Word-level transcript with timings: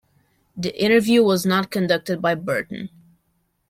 The 0.57 0.73
interview 0.83 1.21
was 1.21 1.45
not 1.45 1.69
conducted 1.69 2.23
by 2.23 2.33
Burton. 2.33 2.89